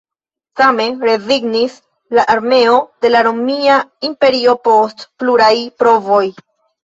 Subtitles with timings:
[0.59, 1.73] Same rezignis
[2.19, 3.75] la armeo de la Romia
[4.09, 6.25] Imperio post pluraj provoj.